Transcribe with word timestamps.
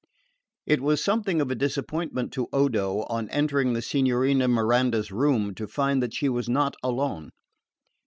It 0.65 0.81
was 0.81 1.03
something 1.03 1.41
of 1.41 1.51
a 1.51 1.53
disappointment 1.53 2.33
to 2.33 2.47
Odo, 2.51 3.01
on 3.03 3.29
entering 3.29 3.73
the 3.73 3.83
Signorina 3.83 4.47
Miranda's 4.47 5.11
room, 5.11 5.53
to 5.53 5.67
find 5.67 6.01
that 6.01 6.15
she 6.15 6.27
was 6.27 6.49
not 6.49 6.75
alone. 6.81 7.29